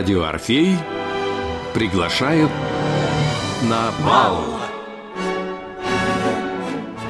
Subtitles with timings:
[0.00, 0.78] Радио Орфей
[1.74, 2.50] приглашают
[3.68, 4.58] на бал.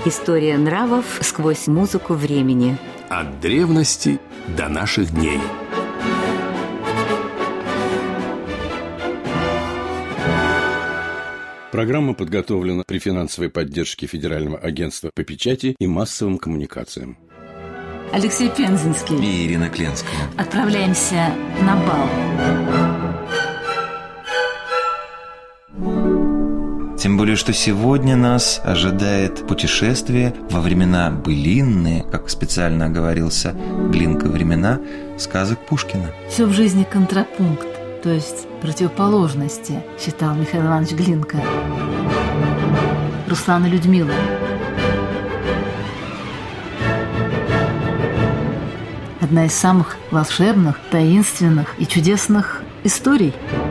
[0.04, 2.76] История нравов сквозь музыку времени.
[3.08, 4.18] От древности
[4.56, 5.38] до наших дней.
[11.70, 17.18] Программа подготовлена при финансовой поддержке Федерального агентства по печати и массовым коммуникациям.
[18.12, 20.10] Алексей Пензенский и Ирина Кленская.
[20.36, 22.08] Отправляемся на бал.
[26.98, 33.54] Тем более, что сегодня нас ожидает путешествие во времена былинные, как специально оговорился
[33.90, 34.80] Глинка, времена
[35.16, 36.10] сказок Пушкина.
[36.28, 37.68] Все в жизни контрапункт,
[38.02, 41.38] то есть противоположности, считал Михаил Иванович Глинка.
[43.28, 44.12] Руслан и Людмила.
[49.30, 53.32] Одна из самых волшебных, таинственных и чудесных историй–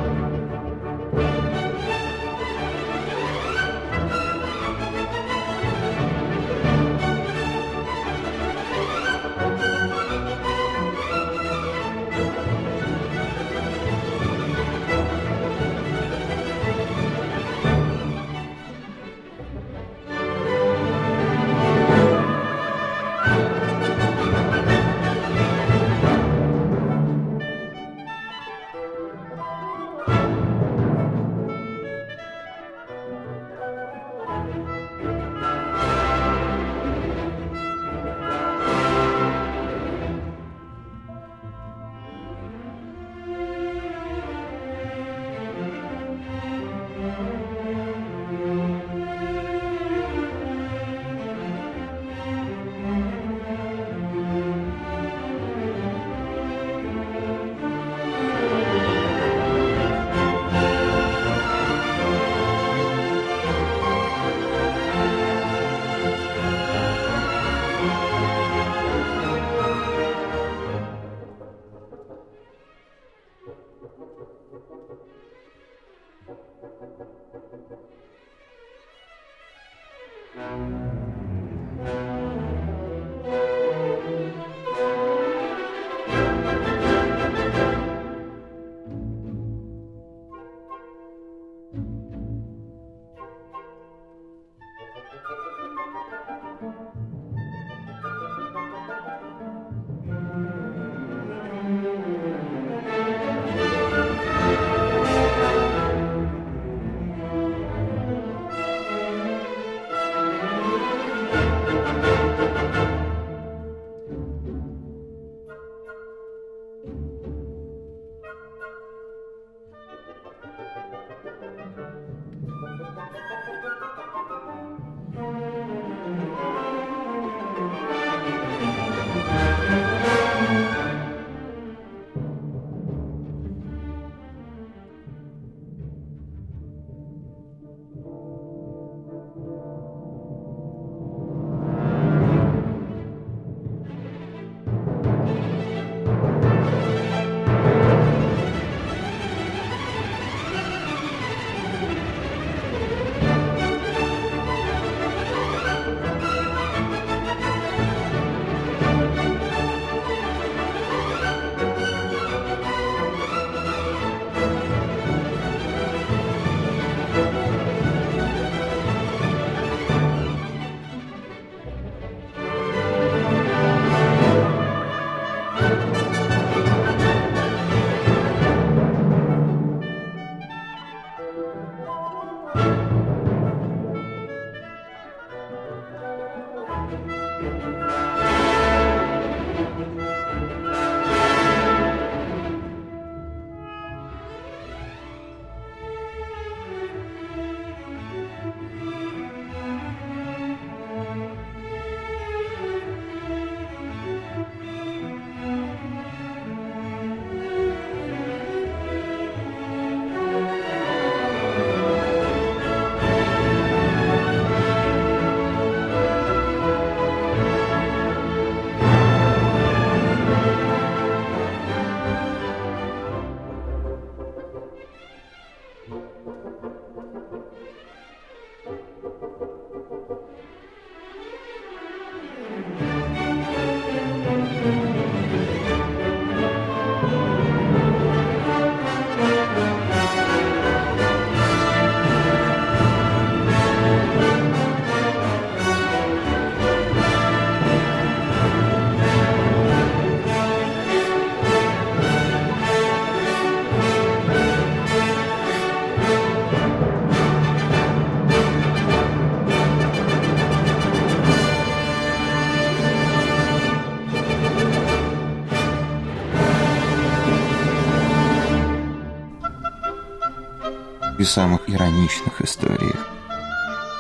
[271.30, 273.08] самых ироничных историях.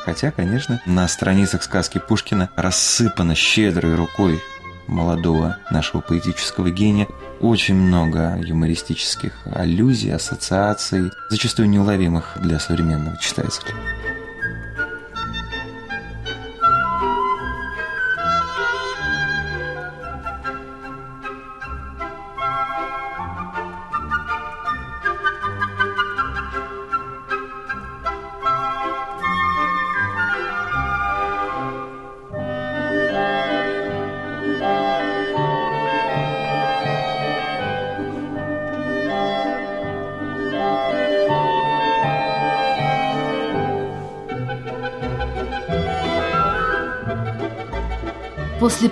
[0.03, 4.41] Хотя, конечно, на страницах сказки Пушкина рассыпано щедрой рукой
[4.87, 7.07] молодого нашего поэтического гения
[7.39, 13.75] очень много юмористических аллюзий, ассоциаций, зачастую неуловимых для современного читателя.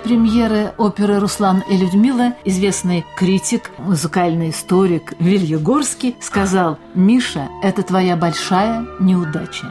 [0.08, 8.86] Премьеры оперы «Руслан и Людмила» известный критик, музыкальный историк Вильягорский сказал «Миша, это твоя большая
[9.00, 9.70] неудача».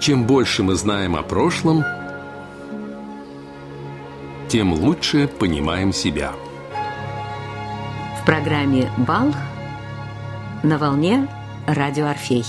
[0.00, 1.84] Чем больше мы знаем о прошлом,
[4.48, 6.32] тем лучше понимаем себя.
[8.20, 9.32] В программе «Бал»
[10.64, 11.28] на волне
[11.68, 12.44] «Радио Орфей».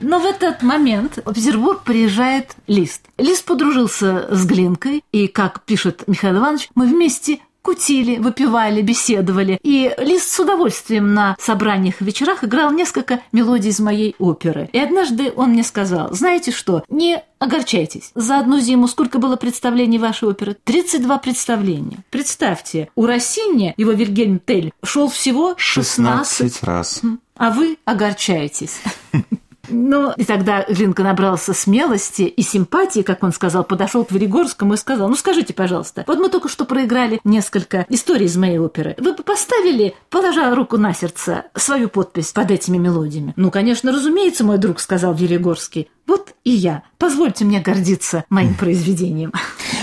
[0.00, 3.02] Но в этот момент в Петербург приезжает Лист.
[3.18, 9.58] Лист подружился с Глинкой, и, как пишет Михаил Иванович, мы вместе кутили, выпивали, беседовали.
[9.62, 14.70] И Лист с удовольствием на собраниях и вечерах играл несколько мелодий из моей оперы.
[14.72, 18.10] И однажды он мне сказал, знаете что, не огорчайтесь.
[18.14, 20.56] За одну зиму сколько было представлений вашей оперы?
[20.64, 21.98] 32 представления.
[22.08, 27.02] Представьте, у Россини его Вильгельм Тель шел всего 16, 16 раз.
[27.36, 28.80] А вы огорчаетесь.
[29.68, 34.76] Ну, и тогда Глинка набрался смелости и симпатии, как он сказал, подошел к Веригорскому и
[34.76, 38.94] сказал, ну скажите, пожалуйста, вот мы только что проиграли несколько историй из моей оперы.
[38.98, 43.32] Вы бы поставили, положа руку на сердце, свою подпись под этими мелодиями?
[43.36, 45.90] Ну, конечно, разумеется, мой друг, сказал Веригорский.
[46.08, 46.82] Вот и я.
[46.96, 49.32] Позвольте мне гордиться моим произведением.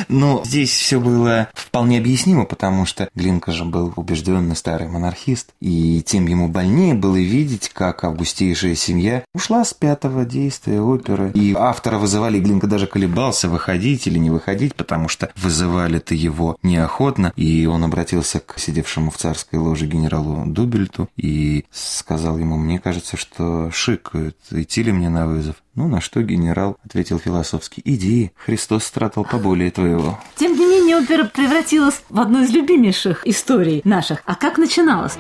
[0.10, 6.02] Но здесь все было вполне объяснимо, потому что Глинка же был убежденный старый монархист, и
[6.02, 11.32] тем ему больнее было видеть, как августейшая семья ушла с пятого действия оперы.
[11.36, 17.34] И автора вызывали, Глинка даже колебался, выходить или не выходить, потому что вызывали-то его неохотно,
[17.36, 23.16] и он обратился к сидевшему в царской ложе генералу Дубельту и сказал ему, мне кажется,
[23.16, 25.56] что шикают, идти ли мне на вызов.
[25.76, 30.18] Ну, на что генерал ответил философски, иди, Христос стратал поболее твоего.
[30.36, 34.24] Тем не менее, опера превратилась в одну из любимейших историй наших.
[34.26, 35.18] А как начиналась?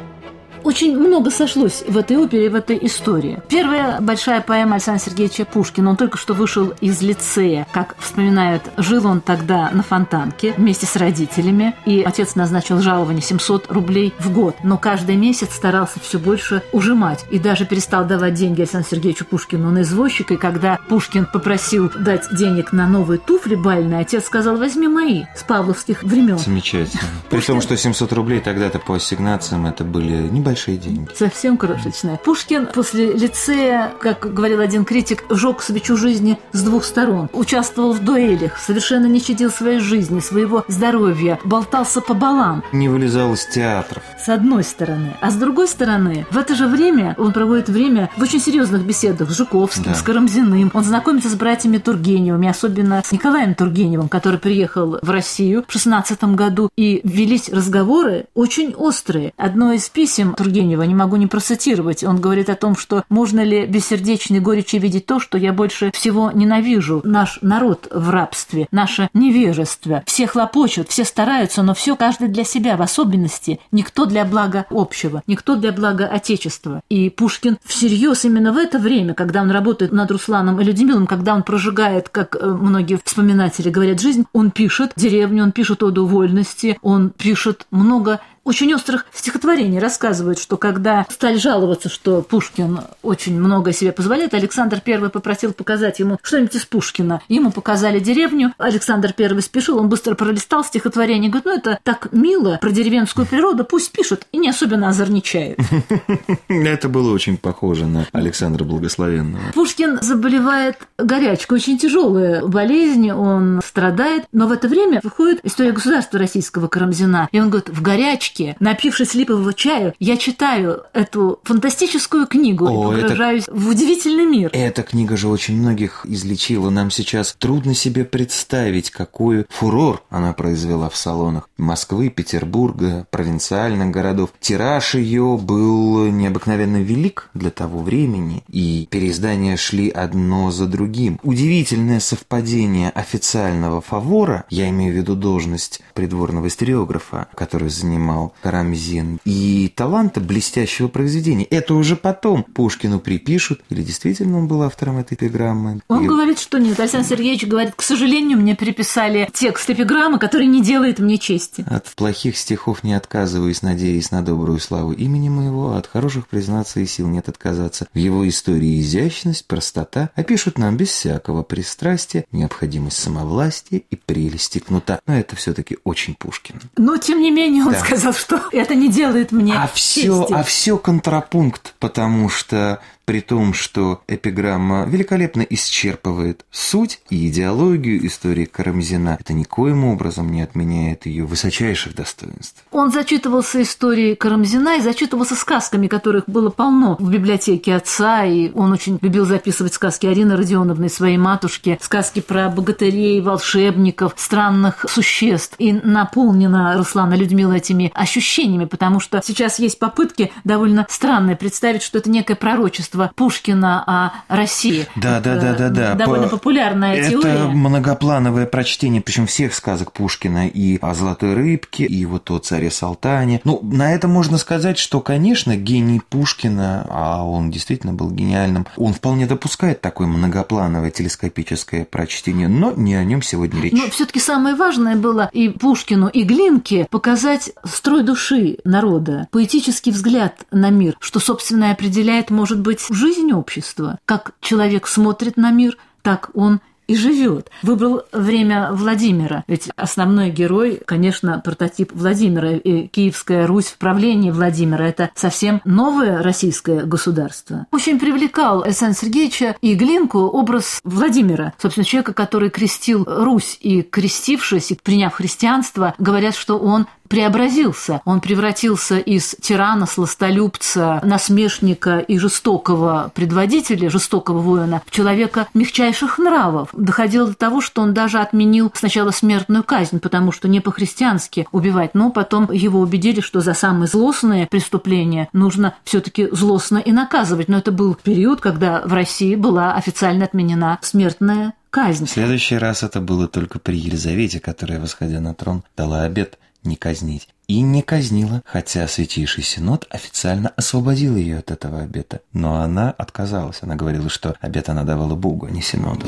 [0.65, 3.39] Очень много сошлось в этой опере, в этой истории.
[3.47, 5.91] Первая большая поэма Александра Сергеевича Пушкина.
[5.91, 7.67] Он только что вышел из лицея.
[7.71, 11.75] Как вспоминают, жил он тогда на Фонтанке вместе с родителями.
[11.85, 14.55] И отец назначил жалование 700 рублей в год.
[14.63, 17.25] Но каждый месяц старался все больше ужимать.
[17.29, 20.33] И даже перестал давать деньги Александру Сергеевичу Пушкину на извозчика.
[20.33, 25.43] И когда Пушкин попросил дать денег на новые туфли бальные, отец сказал, возьми мои с
[25.43, 26.39] павловских времен.
[26.39, 27.03] Замечательно.
[27.29, 31.09] При том, что 700 рублей тогда-то по ассигнациям это были небольшие большие деньги.
[31.13, 32.15] Совсем крошечная.
[32.15, 37.29] Пушкин после лицея, как говорил один критик, жег свечу жизни с двух сторон.
[37.33, 42.63] Участвовал в дуэлях, совершенно не щадил своей жизни, своего здоровья, болтался по балам.
[42.71, 44.01] Не вылезал из театров.
[44.17, 45.17] С одной стороны.
[45.19, 49.29] А с другой стороны, в это же время он проводит время в очень серьезных беседах
[49.29, 49.93] с Жуковским, да.
[49.93, 50.71] с Карамзиным.
[50.73, 56.23] Он знакомится с братьями Тургеневыми, особенно с Николаем Тургеневым, который приехал в Россию в 16
[56.35, 56.69] году.
[56.77, 59.33] И велись разговоры очень острые.
[59.35, 63.65] Одно из писем Тургенева, не могу не процитировать, он говорит о том, что можно ли
[63.65, 67.01] бессердечной горечи видеть то, что я больше всего ненавижу.
[67.03, 70.03] Наш народ в рабстве, наше невежество.
[70.05, 75.23] Все хлопочут, все стараются, но все каждый для себя, в особенности никто для блага общего,
[75.25, 76.81] никто для блага Отечества.
[76.89, 81.33] И Пушкин всерьез именно в это время, когда он работает над Русланом и Людмилом, когда
[81.33, 86.77] он прожигает, как э, многие вспоминатели говорят, жизнь, он пишет деревню, он пишет оду вольности,
[86.83, 93.73] он пишет много очень острых стихотворений рассказывают, что когда стали жаловаться, что Пушкин очень много
[93.73, 97.21] себе позволяет, Александр I попросил показать ему что-нибудь из Пушкина.
[97.27, 102.59] Ему показали деревню, Александр I спешил, он быстро пролистал стихотворение, говорит, ну это так мило,
[102.61, 105.59] про деревенскую природу, пусть пишет, и не особенно озорничает.
[106.47, 109.53] Это было очень похоже на Александра Благословенного.
[109.53, 116.19] Пушкин заболевает горячкой, очень тяжелая болезнь, он страдает, но в это время выходит история государства
[116.19, 122.27] российского Карамзина, и он говорит, в горячке лавочке, напившись липового чаю, я читаю эту фантастическую
[122.27, 124.49] книгу О, и это- погружаюсь в удивительный мир.
[124.53, 126.69] Эта книга же очень многих излечила.
[126.69, 134.31] Нам сейчас трудно себе представить, какой фурор она произвела в салонах Москвы, Петербурга, провинциальных городов.
[134.39, 141.19] Тираж ее был необыкновенно велик для того времени, и переиздания шли одно за другим.
[141.23, 149.71] Удивительное совпадение официального фавора, я имею в виду должность придворного историографа, который занимал Карамзин, и
[149.75, 151.45] таланта блестящего произведения.
[151.45, 155.81] Это уже потом Пушкину припишут, или действительно он был автором этой эпиграммы.
[155.87, 156.79] Он И- говорит, что нет.
[156.79, 161.65] Александр Сергеевич говорит, к сожалению, мне переписали текст эпиграммы, который не делает мне чести.
[161.69, 166.79] От плохих стихов не отказываюсь, надеясь на добрую славу имени моего, а от хороших, признаться,
[166.79, 167.87] и сил нет отказаться.
[167.93, 174.99] В его истории изящность, простота опишут нам без всякого пристрастия необходимость самовластия и прелести кнута.
[175.07, 176.61] Но это все-таки очень Пушкин.
[176.77, 177.79] Но, тем не менее, он Да.
[177.79, 183.53] сказал, что это не делает мне А все, а все контрапункт, потому что при том,
[183.53, 191.25] что эпиграмма великолепно исчерпывает суть и идеологию истории Карамзина, это никоим образом не отменяет ее
[191.25, 192.63] высочайших достоинств.
[192.71, 198.71] Он зачитывался историей Карамзина и зачитывался сказками, которых было полно в библиотеке отца, и он
[198.71, 205.55] очень любил записывать сказки Арины Родионовны, своей матушке, сказки про богатырей, волшебников, странных существ.
[205.59, 211.97] И наполнена Руслана Людмила этими ощущениями, потому что сейчас есть попытки довольно странные представить, что
[211.97, 214.87] это некое пророчество Пушкина о России.
[214.95, 215.93] Да, да, Это да, да, да.
[215.95, 217.43] Довольно По- популярная Это теория.
[217.47, 223.41] многоплановое прочтение, причем всех сказок Пушкина и о Золотой рыбке, и вот о царе Салтане.
[223.43, 228.93] Ну, на это можно сказать, что, конечно, гений Пушкина, а он действительно был гениальным, он
[228.93, 233.73] вполне допускает такое многоплановое телескопическое прочтение, но не о нем сегодня речь.
[233.73, 240.45] Но все-таки самое важное было и Пушкину, и Глинке показать строй души народа, поэтический взгляд
[240.51, 243.99] на мир, что, собственно, и определяет, может быть, жизнь общества.
[244.05, 247.49] Как человек смотрит на мир, так он и живет.
[247.63, 249.43] Выбрал время Владимира.
[249.47, 252.51] Ведь основной герой, конечно, прототип Владимира.
[252.51, 257.65] И Киевская Русь в правлении Владимира– это совсем новое российское государство.
[257.71, 263.57] Очень привлекал Александра Сергеевича и Глинку образ Владимира, собственно, человека, который крестил Русь.
[263.61, 268.01] И крестившись, и приняв христианство, говорят, что он преобразился.
[268.05, 276.69] Он превратился из тирана, сластолюбца, насмешника и жестокого предводителя, жестокого воина, в человека мягчайших нравов.
[276.73, 281.93] Доходило до того, что он даже отменил сначала смертную казнь, потому что не по-христиански убивать,
[281.93, 287.47] но потом его убедили, что за самые злостные преступления нужно все-таки злостно и наказывать.
[287.47, 292.05] Но это был период, когда в России была официально отменена смертная казнь.
[292.05, 296.75] В следующий раз это было только при Елизавете, которая, восходя на трон, дала обет не
[296.75, 297.27] казнить.
[297.47, 302.21] И не казнила, хотя Святейший Синод официально освободил ее от этого обета.
[302.33, 303.59] Но она отказалась.
[303.61, 306.05] Она говорила, что обет она давала Богу, а не Синоду.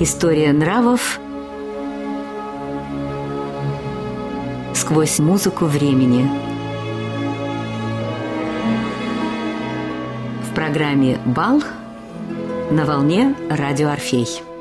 [0.00, 1.18] История нравов
[4.74, 6.28] сквозь музыку времени.
[10.42, 11.62] В программе «Бал»
[12.70, 14.53] на волне радио «Орфей».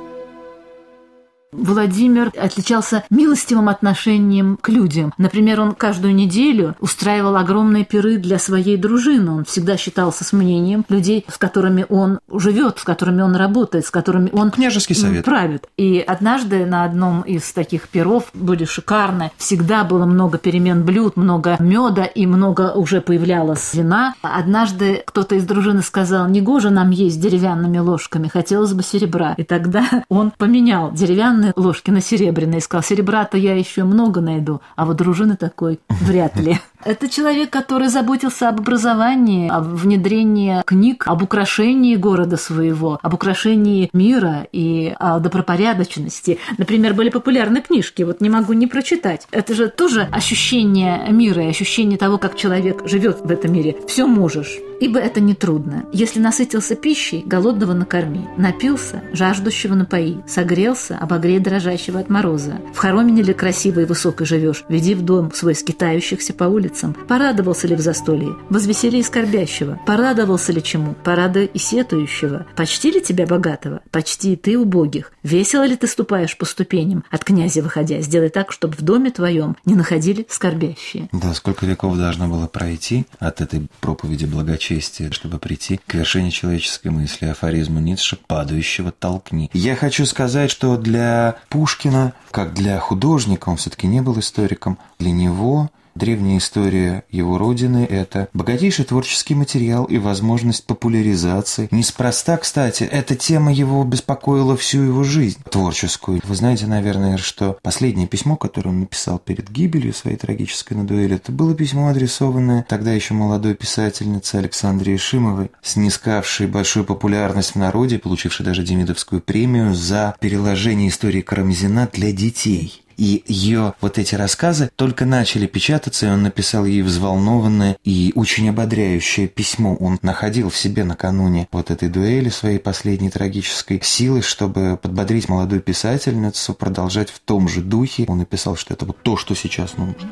[1.54, 5.14] Владимир отличался милостивым отношением к людям.
[5.18, 9.32] Например, он каждую неделю устраивал огромные пиры для своей дружины.
[9.32, 13.92] Он всегда считался с мнением людей, с которыми он живет, с которыми он работает, с
[13.92, 15.26] которыми он Княжеский совет.
[15.26, 15.68] правит.
[15.78, 19.32] И однажды на одном из таких пиров были шикарные.
[19.38, 24.16] Всегда было много перемен блюд, много меда и много уже появлялось вина.
[24.22, 29.34] Однажды кто-то из дружины сказал, негоже нам есть деревянными ложками, хотелось бы серебра.
[29.38, 34.62] И тогда он поменял деревянные ложки на серебряные и сказал, серебра-то я еще много найду,
[34.76, 36.60] а вот дружины такой вряд ли.
[36.86, 43.90] Это человек, который заботился об образовании, об внедрении книг, об украшении города своего, об украшении
[43.94, 46.40] мира и о добропорядочности.
[46.58, 49.28] Например, были популярны книжки, вот не могу не прочитать.
[49.32, 53.78] Это же тоже ощущение мира и ощущение того, как человек живет в этом мире.
[53.88, 54.60] Все можешь.
[54.80, 55.86] Ибо это не трудно.
[55.94, 60.98] Если насытился пищей, голодного накорми, напился, жаждущего напои, согрелся,
[61.34, 62.60] обогрей дрожащего от мороза.
[62.74, 66.96] В хоромине ли красиво и высоко живешь, веди в дом свой скитающихся по улицам.
[67.08, 72.46] Порадовался ли в застолье, возвесели и скорбящего, порадовался ли чему, порада и сетующего.
[72.56, 75.12] Почти ли тебя богатого, почти и ты убогих.
[75.24, 79.56] Весело ли ты ступаешь по ступеням, от князя выходя, сделай так, чтобы в доме твоем
[79.66, 81.10] не находили скорбящие.
[81.12, 86.90] Да, сколько веков должно было пройти от этой проповеди благочестия, чтобы прийти к вершине человеческой
[86.90, 89.50] мысли, афоризму Ницше «падающего толкни».
[89.54, 95.12] Я хочу сказать, что для Пушкина, как для художника, он все-таки не был историком, для
[95.12, 101.68] него древняя история его родины– это богатейший творческий материал и возможность популяризации.
[101.72, 106.22] Неспроста, кстати, эта тема его беспокоила всю его жизнь творческую.
[106.24, 111.16] Вы знаете, наверное, что последнее письмо, которое он написал перед гибелью своей трагической на дуэли,
[111.16, 118.00] это было письмо, адресованное тогда еще молодой писательнице Александре Ишимовой, снискавшей большую популярность в народе,
[118.00, 122.83] получившей даже Демидовскую премию за переложение истории Карамзина для детей.
[122.98, 128.50] И ее вот эти рассказы только начали печататься, и он написал ей взволнованное и очень
[128.50, 129.76] ободряющее письмо.
[129.76, 135.62] Он находил в себе накануне вот этой дуэли своей последней трагической силы, чтобы подбодрить молодую
[135.62, 138.06] писательницу, продолжать в том же духе.
[138.08, 140.10] Он написал, что это вот то, что сейчас нужно.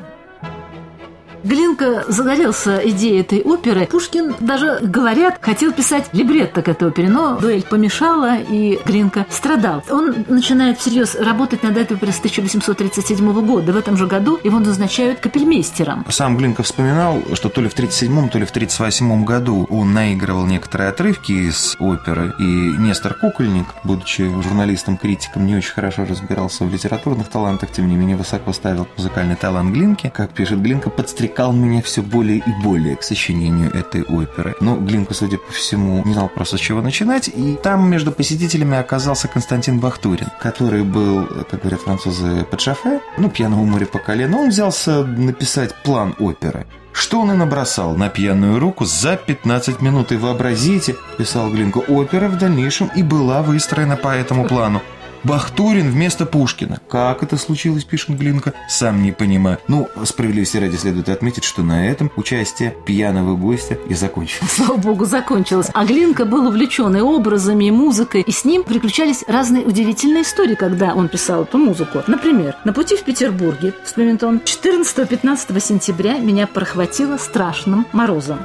[1.44, 3.88] Глинка загорелся идеей этой оперы.
[3.88, 9.84] Пушкин даже, говорят, хотел писать либретто к этой опере, но дуэль помешала, и Глинка страдал.
[9.90, 13.72] Он начинает всерьез работать над этой оперой с 1837 года.
[13.72, 16.06] В этом же году его назначают капельмейстером.
[16.10, 20.46] Сам Глинка вспоминал, что то ли в 37 то ли в 38 году он наигрывал
[20.46, 27.30] некоторые отрывки из оперы, и Нестор Кукольник, будучи журналистом-критиком, не очень хорошо разбирался в литературных
[27.30, 30.12] талантах, тем не менее высоко ставил музыкальный талант Глинки.
[30.14, 34.56] Как пишет Глинка, подстрекал увлекал меня все более и более к сочинению этой оперы.
[34.60, 38.78] Но Глинка, судя по всему, не знал просто с чего начинать, и там между посетителями
[38.78, 44.40] оказался Константин Бахтурин, который был, как говорят французы, под шофе, ну, пьяного моря по колено.
[44.40, 46.66] Он взялся написать план оперы.
[46.92, 50.12] Что он и набросал на пьяную руку за 15 минут.
[50.12, 54.82] И вообразите, писал Глинка, опера в дальнейшем и была выстроена по этому плану.
[55.24, 56.80] Бахтурин вместо Пушкина.
[56.90, 59.60] Как это случилось, пишет Глинка, сам не понимаю.
[59.68, 64.52] Ну, справедливости ради следует отметить, что на этом участие пьяного гостя и закончилось.
[64.52, 65.70] Слава богу, закончилось.
[65.74, 70.56] А Глинка был увлечен и образами, и музыкой, и с ним приключались разные удивительные истории,
[70.56, 72.04] когда он писал эту музыку.
[72.08, 78.40] Например, на пути в Петербурге, вспоминает он, 14-15 сентября меня прохватило страшным морозом.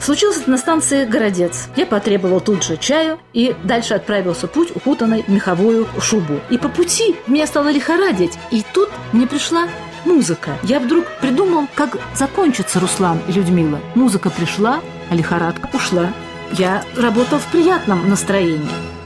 [0.00, 1.68] Случилось это на станции «Городец».
[1.76, 6.40] Я потребовал тут же чаю и дальше отправился путь укутанной в меховую шубу.
[6.48, 8.38] И по пути меня стало лихорадить.
[8.50, 9.68] И тут мне пришла
[10.06, 10.52] музыка.
[10.62, 13.78] Я вдруг придумал, как закончится Руслан и Людмила.
[13.94, 16.12] Музыка пришла, а лихорадка ушла.
[16.52, 18.99] Я работал в приятном настроении.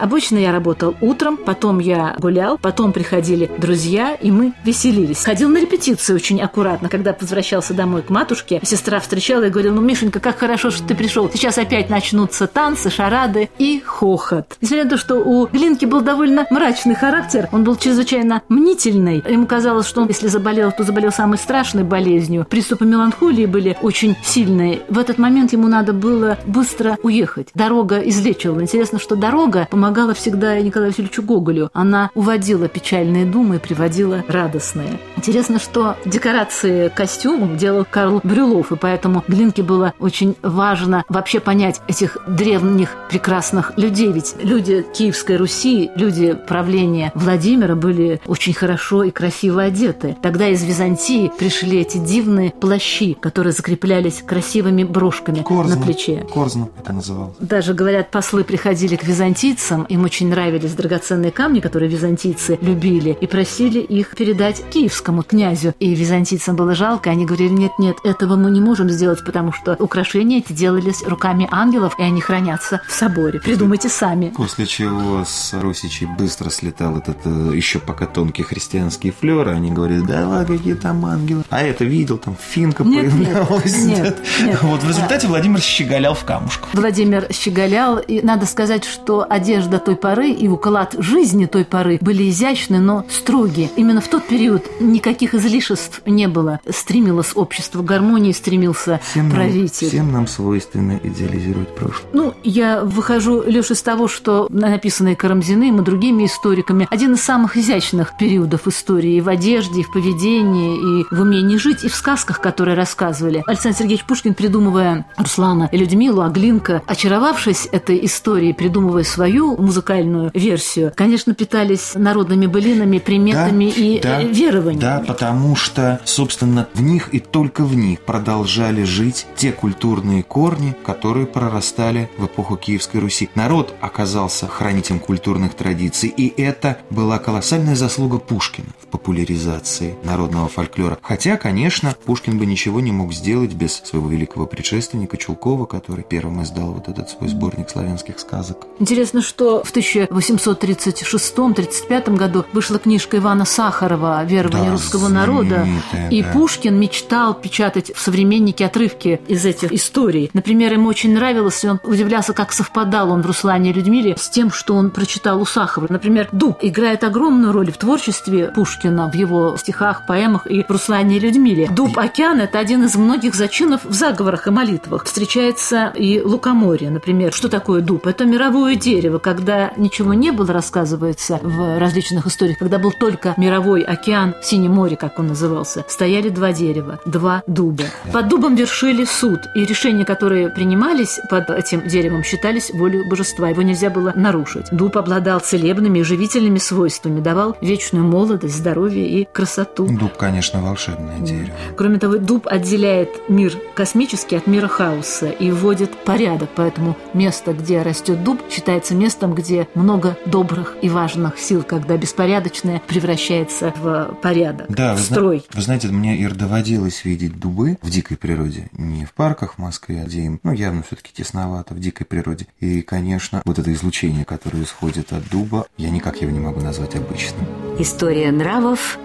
[0.00, 5.22] Обычно я работал утром, потом я гулял, потом приходили друзья, и мы веселились.
[5.22, 6.88] Ходил на репетиции очень аккуратно.
[6.88, 10.94] Когда возвращался домой к матушке, сестра встречала и говорила, ну, Мишенька, как хорошо, что ты
[10.94, 11.30] пришел.
[11.30, 14.56] Сейчас опять начнутся танцы, шарады и хохот.
[14.62, 19.22] Несмотря на то, что у Глинки был довольно мрачный характер, он был чрезвычайно мнительный.
[19.28, 22.46] Ему казалось, что он, если заболел, то заболел самой страшной болезнью.
[22.48, 24.80] Приступы меланхолии были очень сильные.
[24.88, 27.48] В этот момент ему надо было быстро уехать.
[27.54, 28.62] Дорога излечивала.
[28.62, 31.68] Интересно, что дорога помогала помогала всегда Николаю Васильевичу Гоголю.
[31.72, 35.00] Она уводила печальные думы и приводила радостные.
[35.16, 41.80] Интересно, что декорации костюмов делал Карл Брюлов, и поэтому Глинке было очень важно вообще понять
[41.88, 44.12] этих древних прекрасных людей.
[44.12, 50.16] Ведь люди Киевской Руси, люди правления Владимира были очень хорошо и красиво одеты.
[50.22, 55.74] Тогда из Византии пришли эти дивные плащи, которые закреплялись красивыми брошками Корзна.
[55.74, 56.24] на плече.
[56.32, 57.34] Корзна это называлось.
[57.40, 63.16] Даже, говорят, послы приходили к византийцам, византийцам им очень нравились драгоценные камни, которые византийцы любили,
[63.20, 65.74] и просили их передать киевскому князю.
[65.80, 70.38] И византийцам было жалко, они говорили, нет-нет, этого мы не можем сделать, потому что украшения
[70.38, 73.40] эти делались руками ангелов, и они хранятся в соборе.
[73.40, 74.32] Придумайте сами.
[74.36, 79.70] После чего с Русичей быстро слетал этот э, еще пока тонкий христианский флер, и они
[79.70, 81.44] говорили, да ладно, какие там ангелы.
[81.50, 83.84] А это видел, там финка Нет, нет, появлялась.
[83.84, 84.62] нет, нет.
[84.62, 86.68] Вот в результате Владимир щеголял в камушку.
[86.72, 92.28] Владимир щеголял, и надо сказать, что одежда той поры и уклад жизни той поры были
[92.30, 93.70] изящны, но строгие.
[93.76, 96.60] Именно в тот период никаких излишеств не было.
[96.68, 99.88] Стремилось общество к гармонии, стремился Всем нам, правитель.
[99.88, 102.10] всем нам свойственно идеализировать прошлое.
[102.12, 107.56] Ну, я выхожу, лишь из того, что написанное Карамзиным и другими историками, один из самых
[107.56, 111.94] изящных периодов истории и в одежде, и в поведении, и в умении жить, и в
[111.94, 113.42] сказках, которые рассказывали.
[113.46, 120.92] Александр Сергеевич Пушкин, придумывая Руслана и Людмилу, Аглинка, очаровавшись этой историей, придумывая свою музыкальную версию,
[120.94, 124.80] конечно, питались народными былинами, приметами и да, э, верованиями.
[124.80, 130.74] Да, потому что, собственно, в них и только в них продолжали жить те культурные корни,
[130.84, 133.28] которые прорастали в эпоху Киевской Руси.
[133.34, 140.98] Народ оказался хранителем культурных традиций, и это была колоссальная заслуга Пушкина в популяризации народного фольклора.
[141.02, 146.42] Хотя, конечно, Пушкин бы ничего не мог сделать без своего великого предшественника Чулкова, который первым
[146.42, 148.66] издал вот этот свой сборник славянских сказок.
[148.78, 155.66] Интересно, что в 1836-35 году вышла книжка Ивана Сахарова «Верование Да, русского народа.
[156.10, 156.32] И да.
[156.32, 160.30] Пушкин мечтал печатать в «Современнике» отрывки из этих историй.
[160.34, 164.28] Например, ему очень нравилось, и он удивлялся, как совпадал он в «Руслане и Людмиле» с
[164.28, 165.92] тем, что он прочитал у Сахарова.
[165.92, 171.16] Например, дуб играет огромную роль в творчестве Пушкина, в его стихах, поэмах и в «Руслане
[171.16, 171.68] и Людмиле».
[171.70, 175.04] Дуб океан– это один из многих зачинов в заговорах и молитвах.
[175.04, 177.32] Встречается и лукоморье, например.
[177.32, 178.06] Что такое дуб?
[178.06, 183.82] Это мировое дерево, когда ничего не было, рассказывается в различных историях, когда был только мировой
[183.82, 187.84] океан, Синее море, как он назывался, стояли два дерева, два дуба.
[188.12, 193.48] Под дубом вершили суд, и решения, которые принимались под этим деревом, считались волей божества.
[193.50, 194.66] Его нельзя было нарушить.
[194.72, 199.86] Дуб обладал целебными и живительными свойствами, давал вечную молодость, здоровье и красоту.
[199.86, 201.54] Дуб, конечно, волшебное дерево.
[201.76, 206.48] Кроме того, дуб отделяет мир космический от мира хаоса и вводит порядок.
[206.56, 212.82] Поэтому место, где растет дуб, считается местом, где много добрых и важных сил, когда беспорядочное
[212.86, 215.44] превращается в порядок, Да, в вы, зна- строй.
[215.52, 218.68] вы знаете, мне и доводилось видеть дубы в дикой природе.
[218.72, 222.46] Не в парках в Москве, где им, ну, явно все-таки тесновато, в дикой природе.
[222.60, 226.94] И, конечно, вот это излучение, которое исходит от дуба, я никак его не могу назвать
[226.94, 227.44] обычным.
[227.78, 228.98] История нравов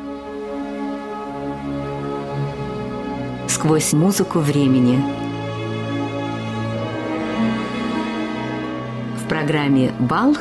[3.47, 5.01] сквозь музыку времени.
[9.45, 10.35] Программе «Бал»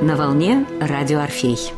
[0.00, 1.72] на волне радио «Орфей».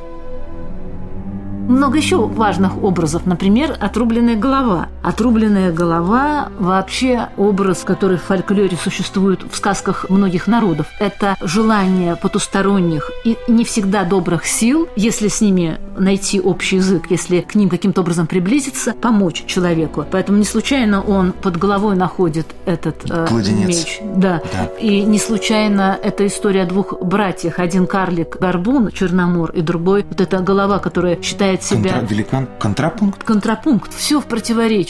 [1.69, 3.27] Много еще важных образов.
[3.27, 4.89] Например, отрубленная голова.
[5.05, 10.87] Отрубленная голова– вообще образ, который в фольклоре существует в сказках многих народов.
[10.99, 17.41] Это желание потусторонних и не всегда добрых сил, если с ними найти общий язык, если
[17.43, 20.07] к ним каким-то образом приблизиться, помочь человеку.
[20.11, 23.69] Поэтому не случайно он под головой находит этот э, Кладенец.
[23.69, 24.01] меч.
[24.17, 24.41] Да.
[24.53, 24.65] Да.
[24.81, 27.59] И не случайно эта история о двух братьях.
[27.59, 33.23] Один карлик Горбун, Черномор, и другой вот эта голова, которая считает себя Контра- Великан контрапункт?
[33.23, 33.95] контрапункт.
[33.95, 34.25] Все в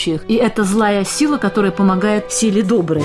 [0.04, 0.22] противоречиях.
[0.28, 3.02] И это злая сила, которая помогает силе доброй.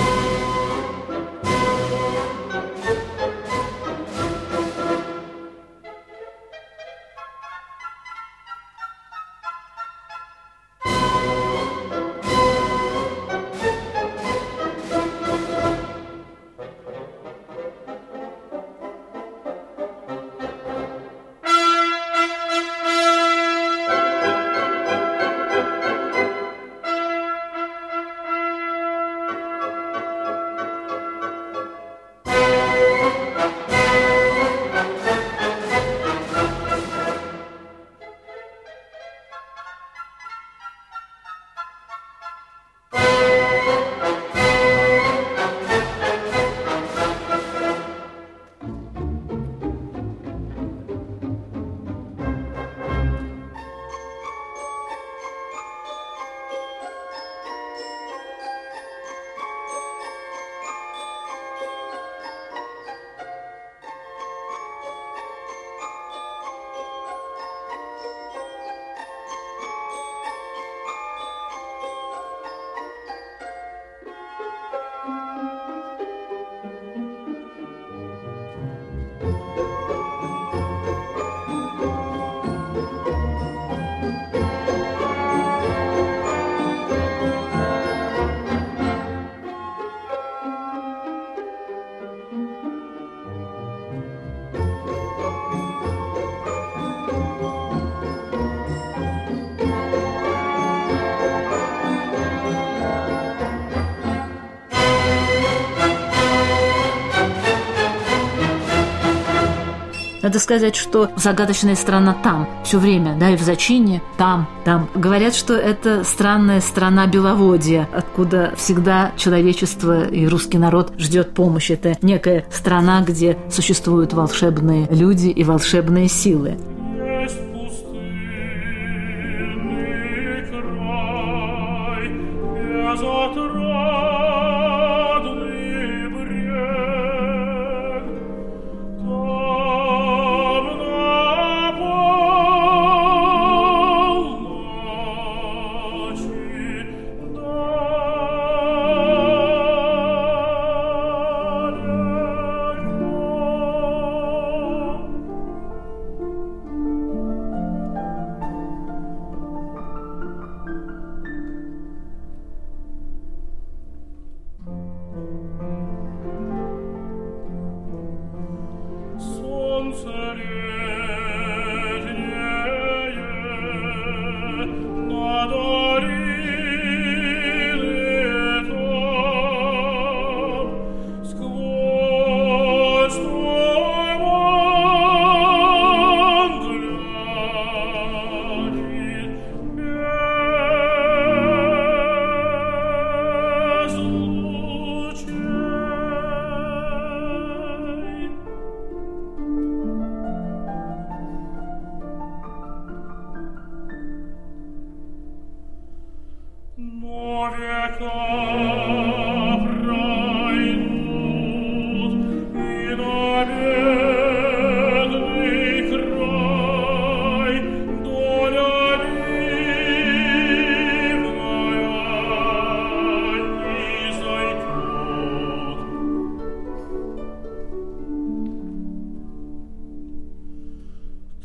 [110.30, 114.88] Надо сказать, что загадочная страна там все время, да, и в зачине там, там.
[114.94, 121.72] Говорят, что это странная страна Беловодья, откуда всегда человечество и русский народ ждет помощи.
[121.72, 126.60] Это некая страна, где существуют волшебные люди и волшебные силы.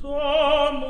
[0.05, 0.85] Там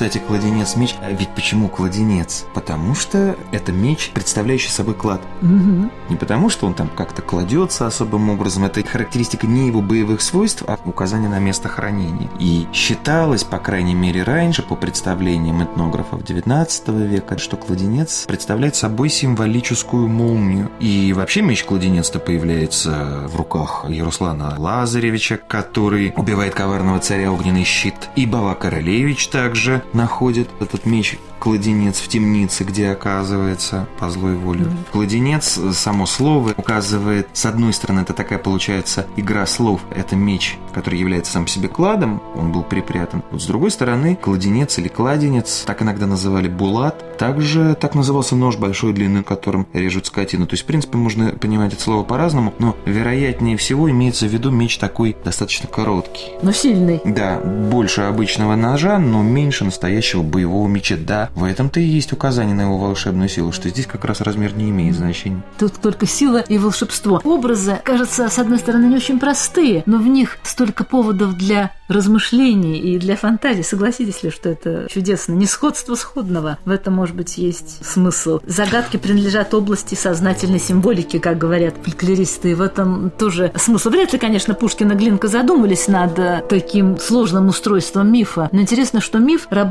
[0.00, 0.94] кстати, кладенец меч.
[1.02, 2.46] А ведь почему кладенец?
[2.54, 5.20] Потому что это меч, представляющий собой клад.
[5.42, 8.64] Не потому, что он там как-то кладется особым образом.
[8.64, 12.30] Это характеристика не его боевых свойств, а указание на место хранения.
[12.38, 19.10] И считалось, по крайней мере, раньше, по представлениям этнографов XIX века, что кладенец представляет собой
[19.10, 20.70] символическую молнию.
[20.80, 28.08] И вообще меч-кладенец-то появляется в руках Яруслана Лазаревича, который убивает коварного царя Огненный щит.
[28.16, 34.66] И Бава Королевич также находит этот меч кладенец в темнице, где оказывается по злой воле.
[34.92, 39.80] Кладенец, само слово, указывает, с одной стороны, это такая получается игра слов.
[39.90, 43.22] Это меч, который является сам себе кладом, он был припрятан.
[43.30, 48.56] Вот с другой стороны, кладенец или кладенец, так иногда называли булат, также так назывался нож
[48.56, 50.46] большой длины, которым режут скотину.
[50.46, 54.50] То есть, в принципе, можно понимать это слово по-разному, но вероятнее всего имеется в виду
[54.50, 56.32] меч такой достаточно короткий.
[56.42, 57.00] Но сильный.
[57.04, 59.79] Да, больше обычного ножа, но меньше настоящего
[60.22, 60.96] боевого меча.
[60.98, 64.54] Да, в этом-то и есть указание на его волшебную силу, что здесь как раз размер
[64.54, 65.42] не имеет значения.
[65.58, 67.20] Тут только сила и волшебство.
[67.24, 72.78] Образы, кажется, с одной стороны, не очень простые, но в них столько поводов для размышлений
[72.78, 73.62] и для фантазии.
[73.62, 75.32] Согласитесь ли, что это чудесно?
[75.32, 76.58] Несходство сходного.
[76.64, 78.40] В этом, может быть, есть смысл.
[78.46, 82.54] Загадки принадлежат области сознательной символики, как говорят фольклористы.
[82.54, 83.90] В этом тоже смысл.
[83.90, 88.48] Вряд ли, конечно, Пушкин и Глинка задумывались над э, таким сложным устройством мифа.
[88.52, 89.69] Но интересно, что миф работает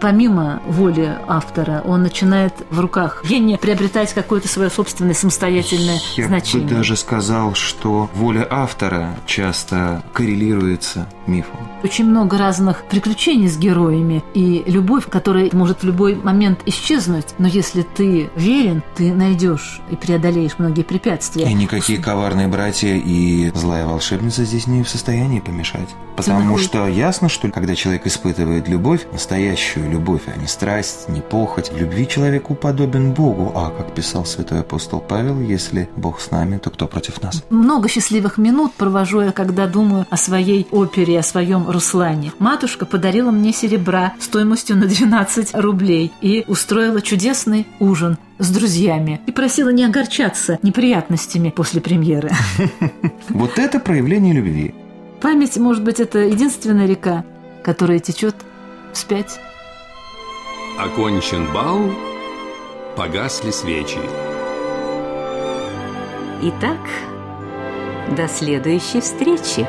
[0.00, 1.82] помимо воли автора.
[1.84, 6.68] Он начинает в руках гения приобретать какое-то свое собственное самостоятельное Я значение.
[6.68, 11.58] бы даже сказал, что воля автора часто коррелируется мифом.
[11.82, 17.26] Очень много разных приключений с героями и любовь, которая может в любой момент исчезнуть.
[17.38, 21.50] Но если ты верен, ты найдешь и преодолеешь многие препятствия.
[21.50, 25.88] И никакие коварные братья и злая волшебница здесь не в состоянии помешать.
[26.16, 31.70] Потому что ясно, что когда человек испытывает любовь, настоящую любовь, а не страсть, не похоть,
[31.70, 33.52] в любви человеку подобен Богу.
[33.54, 37.44] А, как писал святой апостол Павел, если Бог с нами, то кто против нас?
[37.50, 42.32] Много счастливых минут провожу я, когда думаю о своей опере, о своем Руслане.
[42.38, 49.32] Матушка подарила мне серебра стоимостью на 12 рублей и устроила чудесный ужин с друзьями и
[49.32, 52.30] просила не огорчаться неприятностями после премьеры.
[53.28, 54.74] Вот это проявление любви.
[55.20, 57.24] Память, может быть, это единственная река,
[57.62, 58.34] которая течет
[58.98, 59.38] вспять.
[60.76, 61.80] Окончен бал,
[62.96, 63.98] погасли свечи.
[66.42, 66.80] Итак,
[68.16, 69.66] до следующей встречи.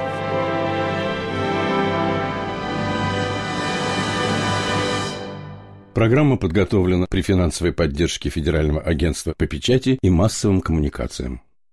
[5.93, 11.41] Программа подготовлена при финансовой поддержке Федерального агентства по печати и массовым коммуникациям.